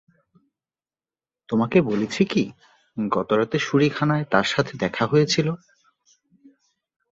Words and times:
তোমাকে 1.49 1.77
বলেছি 1.81 2.21
কি, 2.25 2.43
গতরাতে 2.97 3.57
শুঁড়িখানায় 3.59 4.25
তার 4.31 4.45
সাথে 4.45 4.73
দেখা 4.77 5.03
হয়েছিল? 5.05 5.47